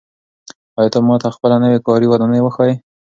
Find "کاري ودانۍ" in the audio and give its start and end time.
1.87-2.39